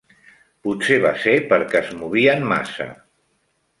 Potser 0.67 0.97
va 1.03 1.11
ser 1.25 1.35
perquè 1.53 1.81
es 1.83 1.93
movien 1.99 2.51
massa. 2.55 2.89